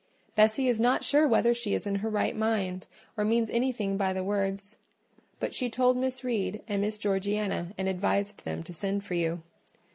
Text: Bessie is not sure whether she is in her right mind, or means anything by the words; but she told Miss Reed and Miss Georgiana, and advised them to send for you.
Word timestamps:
Bessie 0.33 0.67
is 0.67 0.79
not 0.79 1.03
sure 1.03 1.27
whether 1.27 1.53
she 1.53 1.75
is 1.75 1.85
in 1.85 1.97
her 1.97 2.09
right 2.09 2.35
mind, 2.35 2.87
or 3.15 3.23
means 3.23 3.51
anything 3.51 3.97
by 3.97 4.13
the 4.13 4.23
words; 4.23 4.79
but 5.39 5.53
she 5.53 5.69
told 5.69 5.95
Miss 5.95 6.23
Reed 6.23 6.63
and 6.67 6.81
Miss 6.81 6.97
Georgiana, 6.97 7.73
and 7.77 7.87
advised 7.87 8.43
them 8.43 8.63
to 8.63 8.73
send 8.73 9.03
for 9.05 9.13
you. 9.13 9.43